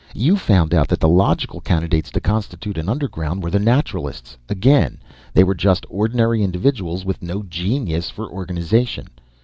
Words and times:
You 0.15 0.35
found 0.35 0.73
out 0.73 0.87
that 0.87 0.99
the 0.99 1.07
logical 1.07 1.61
candidates 1.61 2.09
to 2.09 2.19
constitute 2.19 2.75
an 2.79 2.89
Underground 2.89 3.43
were 3.43 3.51
the 3.51 3.59
Naturalists; 3.59 4.35
again, 4.49 4.97
they 5.31 5.43
were 5.43 5.53
just 5.53 5.85
ordinary 5.91 6.41
individuals 6.41 7.05
with 7.05 7.21
no 7.21 7.43
genius 7.43 8.09
for 8.09 8.27
organization. 8.27 9.09